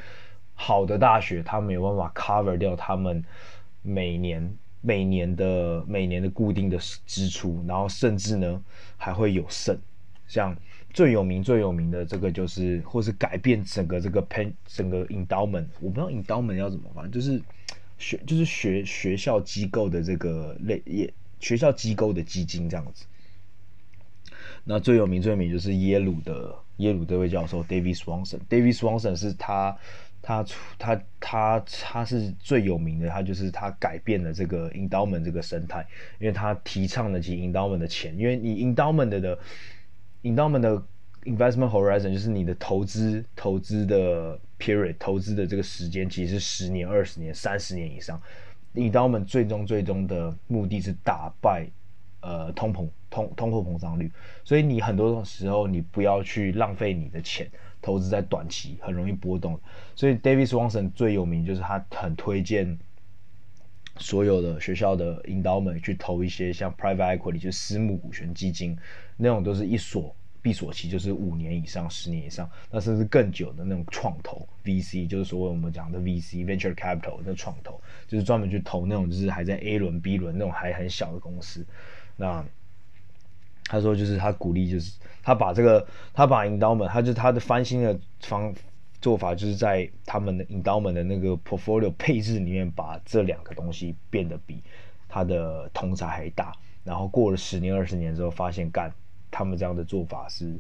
[0.55, 3.25] 好的大学，他没有办法 cover 掉他们
[3.83, 8.61] 每年每年的每年的固定的支出，然后甚至呢
[8.97, 9.79] 还会有剩。
[10.27, 10.57] 像
[10.93, 17.41] 最有名最有名的这个就是，或是改变整个这个 pen 整个 endowment，我不知道 endowment 要怎么，反正就是。
[17.99, 23.05] 学就是学学校机构的这个类也学校机构的基金这样子，
[24.65, 29.77] 那最有名最有名就是耶鲁的耶鲁这位教授 David Swanson，David Swanson 是他
[30.23, 30.45] 他
[30.79, 35.87] 他他他是最有名的，他就是他改变了这个 endowment 这个生态，
[36.19, 39.39] 因为他提倡的其 endowment 的钱，因为你 endowment 的
[40.23, 40.83] endowment 的
[41.29, 44.39] investment horizon 就是你的投资投资的。
[44.61, 48.21] period 投资的这个时间其实是十年、二十年、三十年以上。
[48.75, 51.65] INDOMEN 最终最终的目的是打败
[52.21, 54.11] 呃通膨通通货膨胀率，
[54.43, 57.49] 所以你很多时候你不要去浪费你的钱
[57.81, 59.57] 投资在短期很容易波动。
[59.95, 62.77] 所以 David Swanson 最有名就是他很推荐
[63.97, 68.77] 所有的学校的 endowment 去投一些像 private equity 就是私募股权基金，
[69.17, 81.67] 那种都是一所闭锁期就是五年以上、十年以上，那甚至更久的那种创投 VC，就是所谓我们讲的 VC venture capital 那创投，就是专门去投那种就是还在 A 轮、B 轮那种还很小的公司。
[82.17, 82.45] 那
[83.65, 88.55] 他说就是他鼓励，就是他把这个他把 endowment，他就他的翻新的方
[89.01, 94.63] 做法，就是在他们的 endowment 的那个 portfolio 配置里面，把这两个东西变得比
[95.09, 96.53] 他的同侪还大。
[96.85, 98.91] 然后过了十年、二十年之后，发现干。
[99.31, 100.59] 他们这样的做法是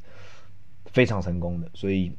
[0.87, 2.13] 非常成功的，所以，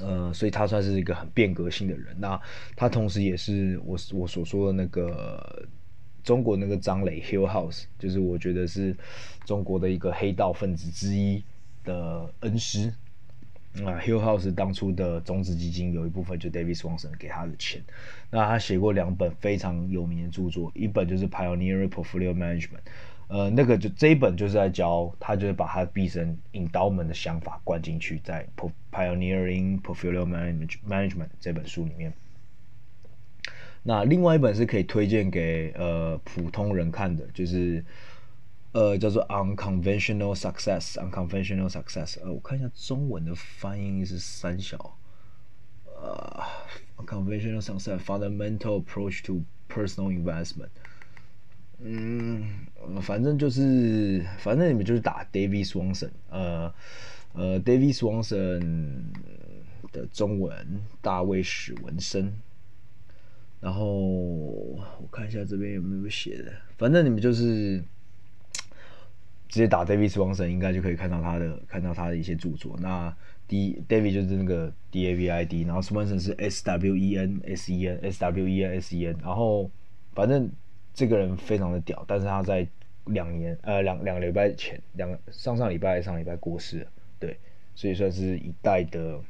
[0.00, 2.16] 呃，所以他算是一个很变革性的人。
[2.18, 2.40] 那
[2.74, 5.66] 他同时也是我我所说的那个
[6.24, 8.96] 中国那个张磊 Hill House，就是我觉得是
[9.44, 11.42] 中国的一个黑道分子之一
[11.84, 12.92] 的恩师。
[13.84, 17.82] 啊，Hill House 当初的种子基金有一部分就 David Swanson 给他的钱。
[18.30, 22.80] 那他写过两本非常有名的著作，一本就是 Pioneer Portfolio Management。
[23.28, 28.46] 呃，那个就这一本就是在教他，就是把他毕生 endowment 的想法灌进去，在
[28.92, 32.12] Pioneering Portfolio Management 这本书里面。
[33.82, 37.84] 那另外一本是可以推荐给呃普通人看的，就是
[38.72, 42.20] 呃叫做 Unconventional Success，Unconventional Success。
[42.22, 44.96] 呃，我看一下中文的翻译是三小，
[45.84, 46.42] 呃
[46.96, 50.70] ，Unconventional Success，Fundamental Approach to Personal Investment。
[51.78, 52.42] 嗯，
[53.02, 56.72] 反正就是，反正你们就是打 David Swanson，呃，
[57.34, 59.02] 呃，David Swanson
[59.92, 60.52] 的中文
[61.02, 62.32] 大卫史文森，
[63.60, 67.78] 然后我看一下这边有没有写的，反正你们就是
[69.46, 72.74] 直接打 David Swanson，应该就可以看到他的看到他的一些著作。
[72.80, 73.14] 那
[73.46, 77.70] D David 就是那个 D A V I D，然后 Swanson 是 S W E N S
[77.70, 79.70] E N S W E N S E N，然后
[80.14, 80.50] 反正。
[80.96, 82.66] 这个人非常的屌，但是他在
[83.04, 86.86] 两年呃两两个礼拜前两上上礼拜上礼拜过世了，
[87.20, 87.38] 对，
[87.74, 89.20] 所以算是一代的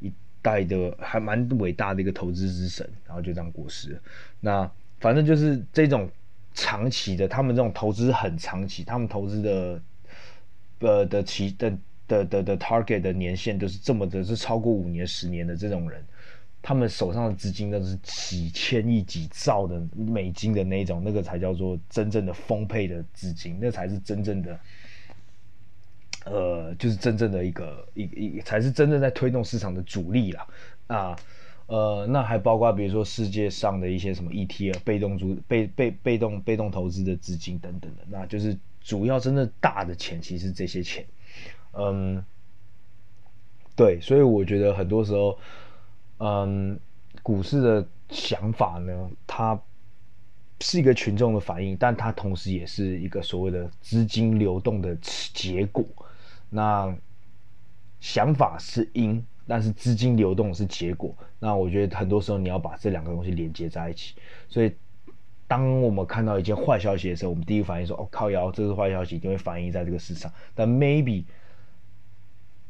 [0.00, 4.00] 一代的还蛮伟大的一个投资之神，然后就这样过世了。
[4.40, 6.10] 那反正就是这种
[6.54, 9.82] 长期的，他们这种投资很长期，他们投资的
[10.78, 16.02] 呃的期的的的的 target 的年限都是这么的，是超过五年十年的这种人。
[16.64, 24.60] 他们手上的资金都是几千亿、几兆的美金的那种，那个才叫做真正的丰沛的资金，那才是真正的，
[26.24, 30.46] 呃，就是真正的一个一一才是真正在推动市场的主力啦。
[30.86, 31.16] 啊，
[31.66, 41.04] 呃，那还包括比如说世界上的一些什么 ETF、被动主被被被动被动投资的资金等等的，那就是主要真正大的钱其实是这些钱。
[41.72, 42.24] 嗯，
[43.74, 45.36] 对，所以我觉得很多时候。
[46.24, 46.78] 嗯，
[47.20, 49.60] 股市的想法呢，它
[50.60, 55.84] 是一个群众的反应，但它同时也是一个所谓的资金流动的结果。
[56.48, 56.96] 那
[57.98, 61.12] 想法是因，但是资金流动是结果。
[61.40, 64.14] 那我觉得很多时候你要把这两个东西连接在一起。
[64.48, 64.72] 所以，
[65.48, 71.24] 当我们看到一件坏消息的时候，我们第一个反应说：“哦，靠谣，这是坏消息，一定会反映在这个市场。”但 maybe。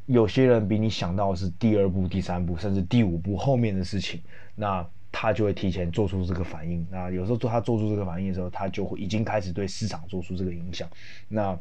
[0.07, 4.21] 有些人比你想到的是第二步、第三步，甚至第五步后面的事情，
[4.55, 6.87] 那他就会提前做出这个反应。
[6.91, 10.89] 那有时候做他做出这个反应的时候，他就会已经开始对市场做出这个影响。
[11.29, 11.59] 那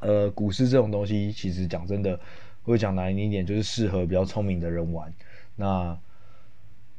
[0.00, 2.18] 呃，股市这种东西，其实讲真的，
[2.62, 5.12] 会讲难听一点，就是适合比较聪明的人玩。
[5.56, 5.98] 那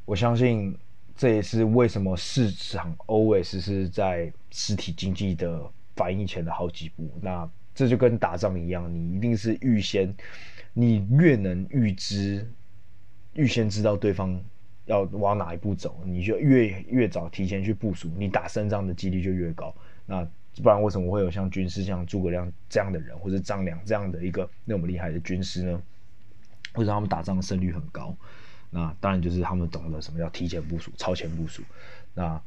[0.04, 0.78] 我相信
[1.16, 5.62] 这也是为什么市场 always 是在实体经济的
[5.96, 7.10] 反应前的好几步。
[7.22, 10.14] 那这就跟打仗一样，你一定是预先，
[10.74, 12.46] 你越能预知，
[13.36, 14.38] 预先知道对方
[14.84, 19.74] 要往哪一步走，你就越越早提前去部署，你打胜仗的几率就越高。
[20.06, 20.30] 那
[20.62, 25.82] 不然为什么会有像军师像诸葛亮这样的人，或者张良这样的一个那么厉害的军师呢？
[26.76, 28.14] 为什么他们打仗的胜率很高？
[28.70, 31.64] 那当然就是他们懂得什么叫提前部署、超前部署。
[32.14, 32.42] 那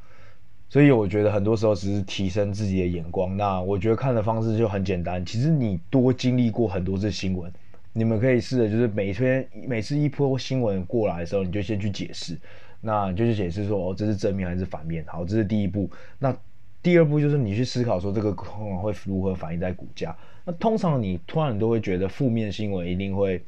[0.72, 3.36] 所以我觉得很多时候只是提升自己的眼光。
[3.36, 5.22] 那我觉得看的方式就很简单。
[5.26, 7.52] 其实你多经历过很多次新闻，
[7.92, 12.38] 你们可以试着就是每天每次一波新闻过来的时候，你就先去解释。
[12.80, 15.04] 那你就去解释说哦，这是正面还是反面？
[15.06, 15.90] 好，这是第一步。
[16.18, 16.34] 那
[16.82, 20.16] 第二步就是你去思考说这个通常会如何反映在股价。
[20.46, 23.44] 那通常你突然都会觉得负面新闻一定会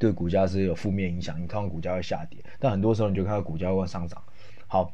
[0.00, 2.40] 对股价是有负面影响，你通常股价会下跌。
[2.58, 4.20] 但很多时候你就看到股价会上涨。
[4.66, 4.92] 好，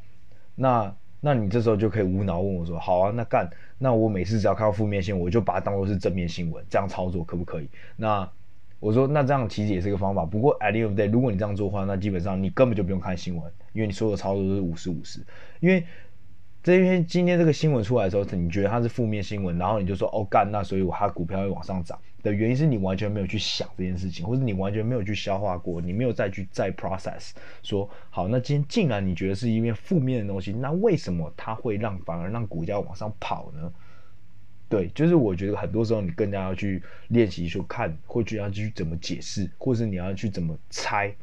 [0.53, 0.95] 那。
[1.25, 8.29] 那你这时候就可以无脑问我说：“好啊，那干，那我每次只要看到负面新闻，我就把它当做是正面新闻，这样操作可不可以？”那
[8.79, 10.23] 我说：“那这样其实也是一个方法。
[10.23, 15.19] 不过 at the end of day，如果你这样做的话，那基本上你根本就不用看新闻，因为你所有操作都是五十五十。
[15.61, 15.83] 因为
[16.61, 21.99] 这边今天这个新闻出来的时候，你觉得它是负面新闻，然后你就说哦干，那所以我它股票会往上涨
[22.31, 33.71] 的原因是你完全没有去想这件事情，或者你完全没有去消化过，你没有再去再 process 说好，那今天既然你觉得是一面负面的东西，那为什么它会让反而让股价往上跑呢？
[34.67, 41.15] 对，就是我觉得很多时候你更加要去练习说看，或者要去怎么解释，或是你要去怎么猜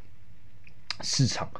[1.00, 1.50] 市场。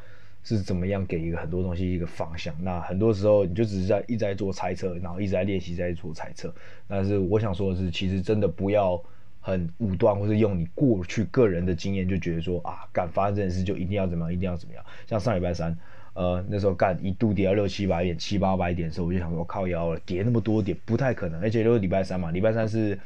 [0.45, 2.53] 是怎么样给一个很多东西一个方向？
[2.65, 6.53] 那很多时候你就只是在一直在做猜测，然后一直在练习在做猜测。
[6.89, 9.01] 但是我想说的是，其实真的不要
[9.43, 14.83] 很武断，或是用你过去个人的经验就觉得说啊，干发生这件事就一定要怎么样，一定要怎么样。
[15.07, 15.77] 像上礼拜三，
[16.15, 22.99] 呃，那时候干一度跌到六七百点、七八百点的时候，我就想说靠腰了，跌那么多点不太可能，而且都是礼拜三嘛，礼拜三是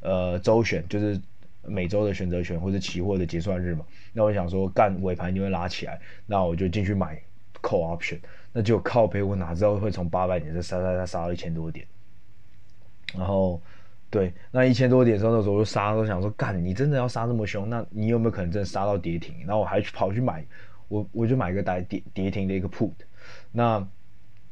[0.00, 1.20] 呃周选，就是。
[1.64, 7.16] 每周的选择权或者期货的结算日嘛，那我想说干尾盘一定会拉起来，那我就进去买
[7.62, 8.18] call option，
[8.52, 11.86] 那就靠赔，我哪知道会从八百点再杀杀杀杀到一千多点，
[13.16, 13.62] 然后
[14.12, 19.34] 对，那一千多点的时候，那时候我就杀，都想说干你真的要杀这么凶，那你有没有可能真的杀到跌停？
[19.40, 20.44] 然后我还去跑去买，
[20.88, 22.92] 我我就买一个带跌跌停的一个 put，
[23.50, 23.80] 那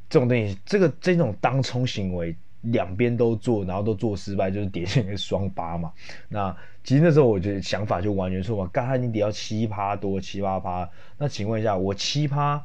[0.08, 2.34] 这种东西，这个这种当冲行为。
[2.64, 5.90] 两边都做，然后都做失败，就是跌成一个双八嘛。
[6.28, 8.68] 那其实那时候我觉得想法就完全错嘛。
[8.70, 12.62] 刚才你跌到七趴多，七八趴，那请问一下，我七趴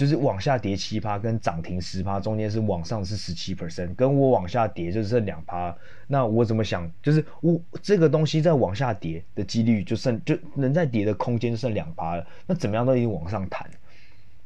[0.00, 5.76] 就是往下跌七趴，跟涨停十趴中间是往上是十七 percent，跟我往下跌就剩两趴。
[6.06, 6.90] 那我怎么想？
[7.02, 12.26] 就是我这个东西在往下跌的几率就剩就能再跌的空间就剩两趴了。
[12.46, 13.68] 那怎么样都已经往上弹。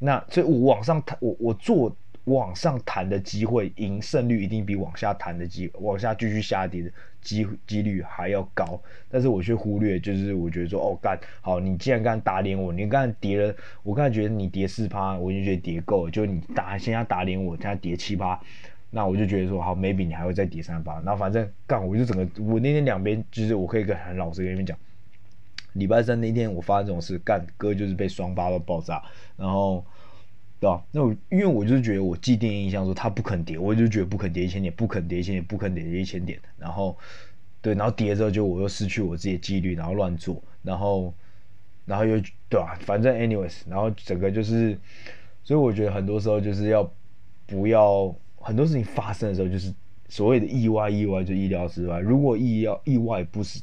[0.01, 1.97] 那所以我往上弹，我我做。
[2.25, 6.91] 往上弹的机会，赢胜率一定比往下弹的机，往下继续下跌的
[7.25, 8.81] 机几率还要高。
[9.11, 18.39] 但是我却忽略，就是我觉得说，哦干，好，你既然刚打脸我，你刚才跌了，我刚才觉得你跌四趴，我就觉得跌够了，就你打现在打脸我，现在跌七趴，
[18.91, 20.95] 那我就觉得说，好，maybe 你还会再跌三趴。
[21.01, 24.79] 然后反正干，我就整个，我那天两边就是我可以跟很老实跟你们讲，
[25.73, 29.03] 礼拜三那天我发生这种事，干哥就是被双八到爆炸，
[29.37, 29.85] 然后。
[30.65, 30.83] 对吧？
[30.93, 36.41] 那我因为我就是觉得我既定印象说它不肯跌，我就觉得不肯跌一千点，不肯跌一千点，不肯跌一千点。
[36.57, 36.97] 然后，
[37.61, 41.13] 对，然后跌之后就我又失去我自己的纪律，然后乱做，然后，
[41.85, 42.79] 然后又对吧？
[42.81, 44.79] 反正 anyways，然后整个就是，
[45.43, 46.91] 所以我觉得很多时候就是要
[47.45, 49.71] 不要很多事情发生的时候，就是
[50.09, 51.99] 所谓的意外，意外就意料之外。
[51.99, 53.61] 如果意料意外不是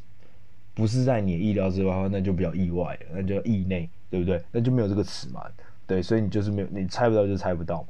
[0.75, 4.39] 不是在你的意料之外的话，那就比较意外了，那就意内，对不对？
[4.51, 5.43] 那就没有这个词嘛。
[5.91, 7.89] 对，所以你就是没有，你猜不到就猜不到嘛。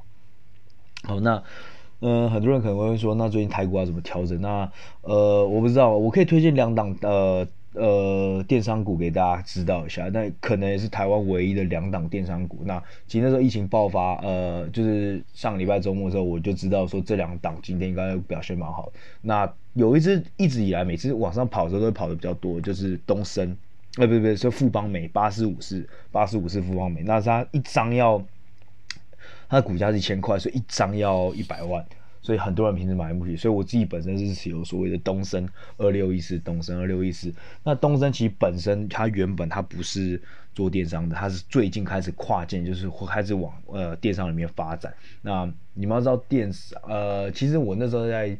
[1.03, 1.43] 好，那
[1.99, 4.41] 嗯、很多人可能会说，那最近台股要怎么调整？
[4.41, 10.09] 那呃，我不知道，我可以推荐两档呃呃电商股给大家知道一下。
[10.09, 12.63] 那可能也是台湾唯一的两档电商股。
[12.65, 18.93] 那其实那时候疫情爆发，呃，就是上礼拜周末的时候，我就知道说这两档今天应该表现蛮好的。
[19.21, 23.55] 那有一只一直以来每次往上跑的时候都会跑的比较多，就是东森。
[23.97, 28.25] 哎，不不不，是富邦美八四五四，八四五四富邦美，那它一张要，
[29.49, 31.86] 它的股价是一千块，所以一张要一百万，
[32.21, 35.45] 所以很多人平时买不起，所以我自己本身是持有所谓的东森
[35.77, 37.34] 二六一四，东森二六一四。
[37.65, 40.21] 那东森其实本身它原本它不是
[40.56, 44.93] 做电商的，它是最近开始跨界，就是开始往呃电商里面发展。
[45.21, 48.38] 那你们要知道电商，呃，其实我那时候在。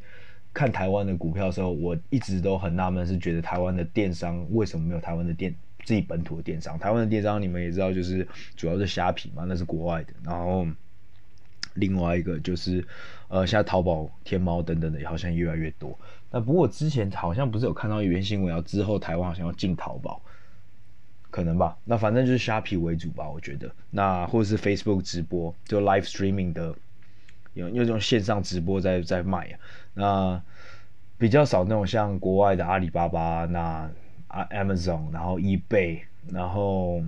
[0.54, 6.78] 看台湾的股票的时候，我一直都很纳闷，是觉得台湾的电商为什么没有台湾的电自己本土的电商？
[6.78, 10.14] 台湾的电商你们也知道，就是主要是虾皮嘛，那是国外的。
[10.24, 10.68] 然后
[11.76, 12.86] 另外一个就是，
[13.30, 15.98] 呃，现在淘宝、天猫等等的，好像越来越多。
[16.30, 20.22] 那不过之前好像不是有看到一篇新闻，要之后台湾好像要进淘宝，
[21.30, 21.78] 可能吧？
[21.86, 23.74] 那反正就是虾皮为主吧，我觉得。
[23.90, 26.76] 那或者是 Facebook 直播，就 Live Streaming 的。
[27.54, 29.60] 有有种线上直播在在卖啊，
[29.94, 30.42] 那
[31.18, 33.92] 比较少那种像国外的阿里巴巴，那
[34.28, 36.00] 啊 Amazon，然后 eBay，
[36.32, 37.04] 然后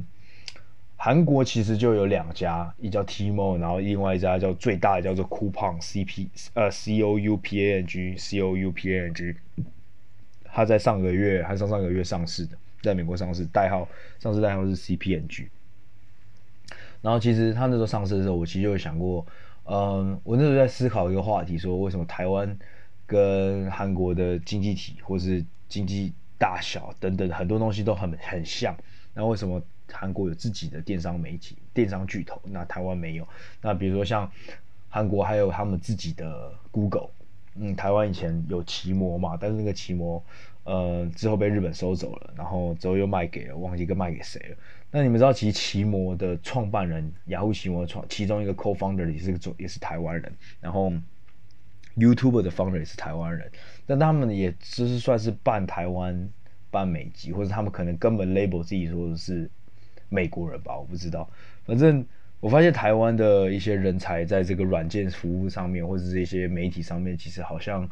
[0.98, 8.94] 韩国其实就有两家，一叫 Tmall，然后另外一家叫最大的叫做 Coupon CP，呃 C O U P A N G C O U P
[8.94, 9.36] A N G，
[10.44, 13.88] 它在上个月还上上个月上市的，在美国上市，代号
[14.20, 15.48] 上市代号是 C P N G，
[17.02, 19.26] 然后其实它那时候上市的时候，我其实就有想过。
[19.66, 22.58] 嗯，我那时候在思考一个话题，说为什么台湾
[23.06, 28.76] 跟韩国的经济体或是经济大小等等很多东西都很很像，
[29.14, 29.62] 那为什么
[29.92, 33.28] 韩国有自己的电商媒体、电商巨头，那台湾没有？
[33.62, 34.30] 那比如说像
[34.90, 37.10] 韩国还有他们自己的 Google，
[37.56, 40.22] 嗯，台湾以前有奇摩嘛，但是那个奇摩，
[40.66, 44.58] 呃，之后被日本收走了，然后之后又卖给了，忘记跟卖给谁了。
[44.96, 50.32] 那你们知道，其实奇摩的创办人，雅虎奇摩创其中一个 co-founder 也是个也是台湾人，
[50.62, 50.94] 然后
[51.98, 53.52] YouTube 的 founder 也是台湾人，
[53.88, 56.30] 但他们也就是算是半台湾
[56.70, 59.50] 半美籍，或者他们可能根本 label 自己说的是
[60.10, 61.28] 美国人吧，我不知道。
[61.66, 62.06] 反正
[62.40, 67.90] 我发现台湾的一些人才在这个软件服务上面，或者是这些媒体上面，其实好像。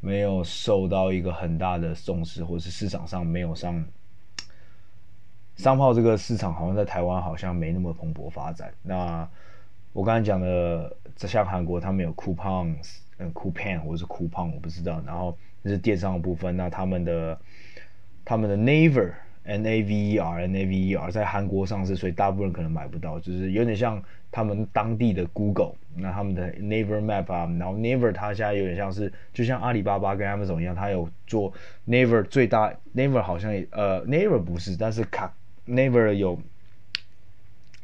[0.00, 3.82] 没有受到一个很大的重视，或是市场上没有上
[5.56, 8.72] 商炮这个市场，好像在台湾好像没那么蓬勃发展。
[8.82, 9.28] 那
[9.92, 12.74] 我刚才讲的，像韩国他们有 Coupon，
[13.18, 15.02] 嗯 Coupon 或者是 Coupon，我不知道。
[15.06, 17.38] 然后这是电商的部分，那他们的
[18.24, 19.12] 他们的 Naver。
[19.46, 28.10] N A V E R N A V E R 在韩国上市，所以大部分可能买不到，就是有点像他们当地的 Google，那他们的 Naver Map 啊，然后 Naver
[28.10, 31.52] 它现在有点像是，就像阿里巴巴跟 Amazon 一样，它有做
[31.86, 35.30] Naver 最大，Naver 好像也呃 Naver 不是，但是卡
[35.68, 36.36] Naver 有，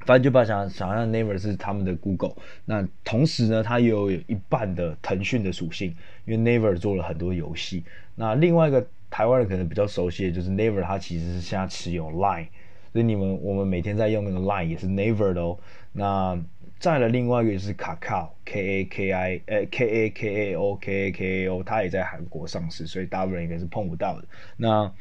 [0.07, 8.87] 反正就把想想象 Naver 是他们的 Google，那同时呢，它也有一半的腾讯的属性，因为 Naver 做了很多游戏，那另外一个。
[9.13, 12.47] 台湾人可能比较熟悉的就是 Naver，它其实是现在持有 Line，
[12.93, 15.59] 所以你们我们每天在用那个 Line 也是 Naver 的哦。
[15.91, 16.41] 那
[16.79, 21.49] 再了另外一个就是 Kakao K A K I 呃 K A K A O K A K A
[21.49, 24.29] O，它也在韩国上市，所以大部分人应该是碰不到的。
[24.57, 24.93] 那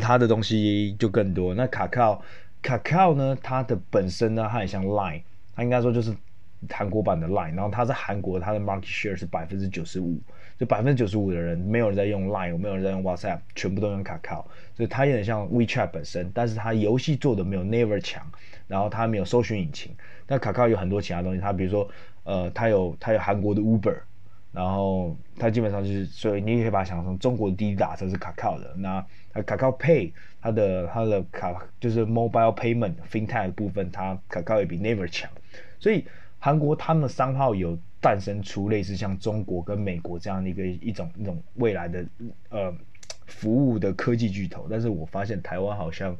[0.00, 1.54] 它的东西就更多。
[1.54, 2.20] 那 Kakao
[2.62, 5.22] Kakao 呢，它的本身呢，它也像 Line，
[5.54, 6.14] 它应该说就是
[6.70, 10.18] 韩国版的 Line，然后它在韩国它的 market share 是百分之九十五。
[10.56, 14.44] 就百分之九十五的人，没有人在用 Line，没有人在用 WhatsApp，全部都用 Kakao，
[14.76, 18.24] 所以它有点像 WeChat 本身，但是它游戏做的没有 Never 强，
[18.68, 19.92] 然后它没有搜寻引擎。
[20.26, 21.90] 但 Kakao 有很多其他东西，它比如说，
[22.22, 23.96] 呃，它有它有韩国的 Uber，
[24.54, 28.74] 然后它基本上就是，所以你也可以把它想成中国的滴滴打车是 Kakao 的。
[28.76, 35.30] 那 Kakao Pay 它的它的卡就是 Mobile Payment FinTech 部分，它卡靠也比 Never 强，
[35.78, 36.04] 所以
[36.38, 37.78] 韩国他们的商号有。
[38.04, 42.04] 诞生出类似像中国跟美国这样的一个一种一种未来的
[42.50, 42.70] 呃
[43.24, 46.14] 服务的科技巨头，但是我发现台湾好像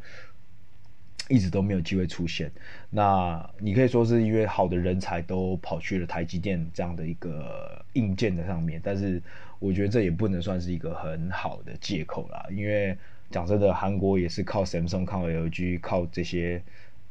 [1.28, 2.50] 一直都没有机会出现。
[2.90, 9.22] 那你可以说是因为好的人才都跑去了台积电这样的一个硬件的上面，但是
[9.58, 12.46] 我觉得这也不能算是一个很好的借口啦。
[12.50, 12.96] 因为
[13.30, 16.62] 讲真的，韩国也是靠 Samsung、靠 LG、靠这些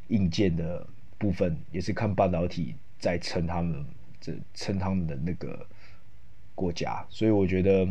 [0.09, 0.85] 硬件的
[1.17, 3.85] 部分，也是看半导体在撑他们。
[4.25, 5.67] 这撑他们的那个
[6.55, 7.85] 国家，所以我觉得，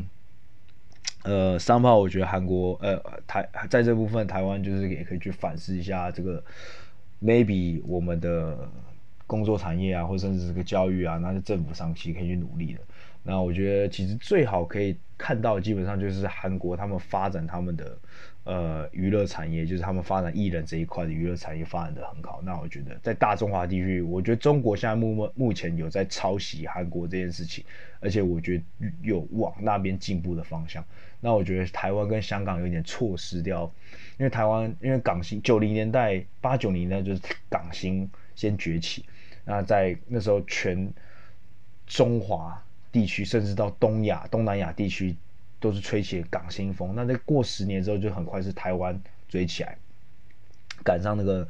[1.25, 6.43] 呃，三炮，我觉得韩国，呃，台在这部分，台湾就是也可以去反思一下这个
[7.23, 8.69] ，maybe 我们的
[9.33, 12.81] 工作产业啊，或甚至这个教育啊，那是政府上其实可以去努力的。
[13.23, 17.97] 那我觉得其实最好可以看到，基本上就是韩国他们发展他们的。
[18.45, 22.43] 呃，娱乐产业就是他们发展艺人这一块的娱乐产业发展的很好。
[22.45, 27.65] 那我觉得在大中华地区，我觉得中国现在目目前有在抄袭韩国这件事情，
[28.01, 28.65] 而且我觉得
[29.01, 30.85] 有往那边进步的方向。
[31.21, 33.73] 那我觉得台湾跟香港有点错失掉，
[34.19, 39.05] 因为台湾因为港星九零年代八九年代就是港星先崛起，
[39.45, 40.93] 那在那时候全
[41.87, 45.17] 中华地区甚至到东亚东南亚地区。
[45.61, 49.79] 都是吹起港星风，那在过十年之后，就很快是台湾追起来，
[50.83, 51.47] 赶上那个，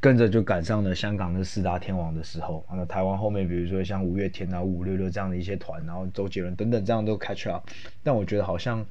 [0.00, 2.64] 跟着就赶上了香港的四大天王的时候。
[2.72, 7.68] 那台湾后面，比如说像五月天啊、五五六六这样的一些团，然后周杰伦等等这样都 catch up，
[8.02, 8.82] 但我觉得好像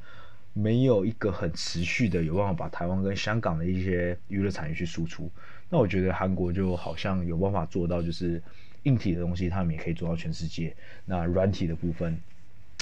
[0.53, 5.27] 没有一个很持续的有办法把台湾跟香港的一些娱乐产业去输出。
[5.75, 8.41] 那我觉得韩国就好像有办法做到，就是
[8.83, 10.73] 硬体的东西他们也可以做到全世界。
[11.05, 12.17] 那软体的部分。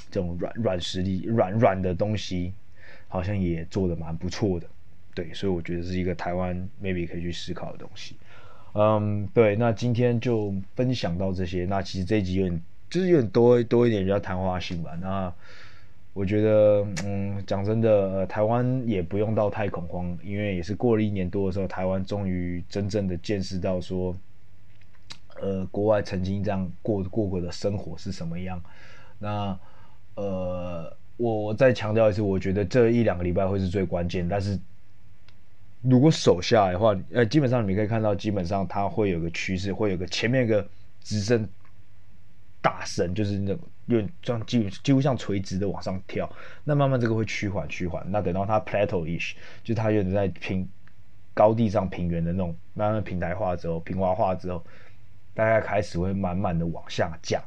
[0.10, 2.54] 这种软软实力、软软的东西，
[3.08, 4.68] 好像也做得蛮不错的，
[5.16, 8.16] 对，所以我觉得是一个台湾 maybe 可以去思考的东西。
[8.76, 11.66] 嗯，对，那今天就分享到这些。
[11.66, 14.92] 那其实这一集有点，就是有点多多一点比较谈话性吧。
[15.02, 15.34] 那
[16.14, 24.16] 我觉得，嗯，讲真的，呃，台湾也不用到太恐慌，因为也是过了一年多的时候，台湾终于真正的见识到说，
[25.42, 28.62] 呃，国外曾经这样过过过的生活是什么样。
[29.18, 29.58] 那
[30.14, 34.28] 呃，我我再强调一次，我觉得这一两个礼拜会是最关键。
[34.30, 34.60] 但是
[35.82, 40.64] 如果守下来的话，呃，基本上你可以看到，基本上它会有个趋势，会有个前面一个
[41.02, 41.50] 直升
[42.62, 46.30] 大神，就是那种有像几乎几乎像垂直的往上跳。
[46.64, 50.68] 那慢慢这个会趋缓趋缓，那等到它 plateau-ish，就它有在平
[51.34, 54.64] 高地上平原的那种慢慢平台化之后，平滑化之后，
[55.34, 57.42] 大概开始会慢慢的往下降。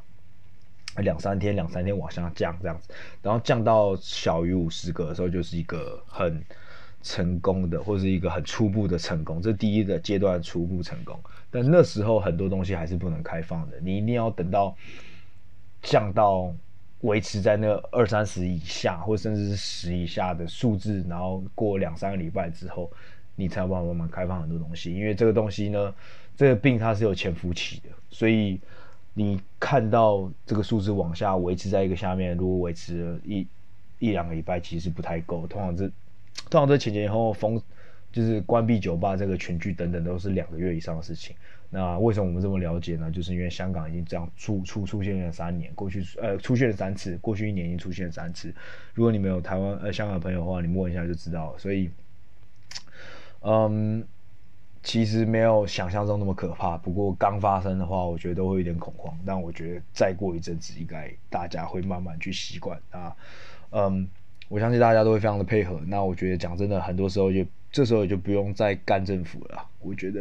[1.02, 2.88] 两三天两三天往下降这样子，
[3.20, 6.42] 然后降到小于五十个的时候，就是一个很
[7.02, 11.14] 成功的，或是一个很初步的成功，这第一个阶段初步成功。
[11.50, 14.74] 但那时候很多东西还是不能开放的，你一定要等到
[15.86, 16.52] 降到
[17.00, 22.90] 维持在那二三十以下，或甚至是十以下的数字，然后过两三个礼拜之后，
[23.36, 24.92] 你才有办法慢慢开放很多东西。
[24.92, 25.94] 因为这个东西呢，
[26.36, 28.60] 这个病它是有潜伏期的，所以。
[29.18, 33.46] 你看到这个数字往下维持在一个下面，如果维持了一
[33.98, 35.46] 一两个礼拜，其实不太够。
[35.46, 35.88] 通常这
[36.50, 37.58] 通常这前前后后封
[38.16, 41.36] 就是关闭酒吧、这个群聚等等，都是两个月以上的事情。
[41.68, 43.10] 那为什么我们这么了解呢？
[43.10, 48.50] 就是因为香港已经这样出出出现了三年，过去呃出现了三次，过去一年已经出现了三次。
[48.94, 51.58] 如果你没有台湾呃香港朋友的话，你问一下就知道了。
[51.58, 51.90] 所以，
[53.42, 54.02] 嗯。
[54.82, 59.18] 其实没有想象中那么可怕，不过刚发生的话，我觉得都会有点恐慌。
[59.26, 63.12] 但我觉得再过一阵子，应该大家会慢慢去习惯啊。
[63.70, 64.08] 嗯，
[64.48, 65.80] 我相信大家都会非常的配合。
[65.88, 67.44] 那我觉得讲真的，很多时候就
[67.76, 69.62] 这时候也就不用再干政府了。
[69.80, 70.20] 我觉得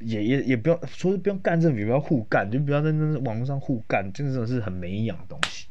[0.00, 5.68] 也也也不用说不用干政府，不要互干，就不要在那网络上互干，真的是很没营养的东西。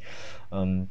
[0.52, 0.88] 嗯。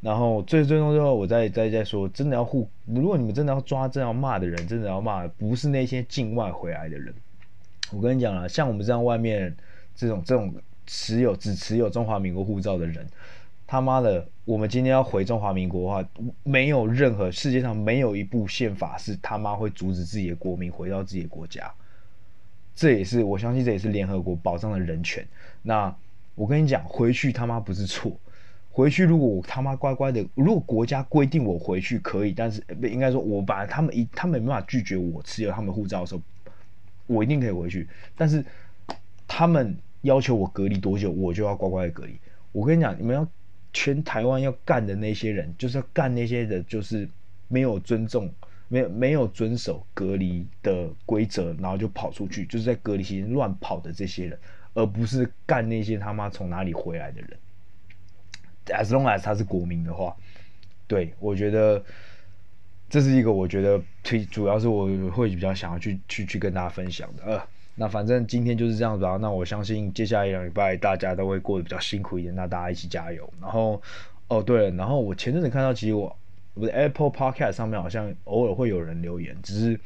[0.00, 7.12] 然后最最终最后，我再再再说，真的要互，如果你们真的要抓，真的要骂的人，真的要骂，不是那些境外回来的人。
[7.90, 9.52] 我跟你讲了，像我们这样外面
[9.96, 10.54] 这种这种
[10.86, 13.04] 持有只持有中华民国护照的人，
[13.66, 16.08] 他妈的，我们今天要回中华民国的话，
[16.44, 21.72] 没有任何世界上没有一部宪法是他妈会阻止自己的国民回到自己的国家。
[22.74, 25.26] 这也是我相信，这也是联合国保障的人权。
[25.62, 25.94] 那
[26.34, 28.12] 我跟你讲，回去他妈不是错。
[28.70, 36.20] 回去，如果我他妈乖乖的，如果国家规定我回去可以，但是不应该说，我把他们一他们没办法拒绝我持有他们护照的时候，
[37.06, 37.88] 我一定可以回去。
[38.14, 38.44] 但是
[39.26, 42.16] 他们要求我隔离多久，我就要乖乖的隔离。
[42.52, 43.26] 我跟你讲，你们要
[43.76, 47.06] 全台湾要干的那些人，就是要干那些的，就是
[47.46, 48.32] 没有尊重、
[48.68, 54.38] 没有没有遵守隔离的规则，然后就跑出去，就是在隔离期间乱跑的这些人，
[54.72, 57.38] 而不是干那些他妈从哪里回来的人。
[58.68, 60.16] As long as 他是国民的话，
[60.86, 61.84] 对，我觉得
[62.88, 67.24] 这是一个我觉得推主要是我会比较想要去去去跟大家分享的。
[67.24, 69.16] 呃，那反正今天就是这样子啊。
[69.16, 73.28] 那我相信接下来一两礼拜大家都会过得比较辛苦一点，那大家一起加油。
[73.40, 73.80] 然后
[74.28, 76.16] 哦对，然后我前阵子看到其实我
[76.54, 79.80] 我的 Apple Podcast 上面好像偶尔会有人留言，只是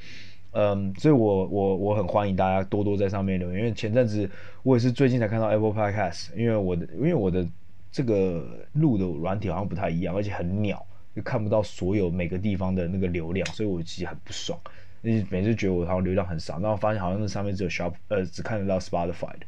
[0.53, 4.30] 嗯，所以我我我很欢迎大家多多在上面留言，因为前阵子
[4.62, 7.47] 我也是最近才看到 Apple Podcast，因为我的因为我的。
[7.93, 10.80] 这个录的软体好像不太一样，而且很鸟，
[11.12, 14.57] 就看不到所有每个地方的那个流量，所以我其实很不爽。
[15.03, 19.46] 你每次觉得我好像流量很少，然后发现好像那上面只有 Shop，呃，只看得到 Spotify 的。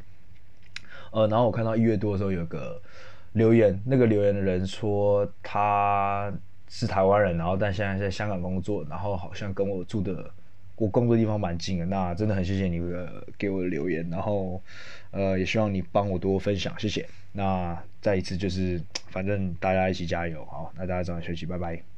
[1.12, 2.80] 呃，然后我看到一月多的时候有个
[3.32, 6.32] 留言，那个留言的人说他
[6.68, 10.30] 是台湾人，然后但现在在香港工作，然后好像跟我住的。
[10.76, 14.60] 我工作地方蛮近的，那真的很谢谢你的给我的留言，然后，
[15.12, 17.06] 呃，也希望你帮我多分享，谢谢。
[17.30, 21.91] 那再一次就是，反正大家一起加油，好，那大家早点休息，拜拜。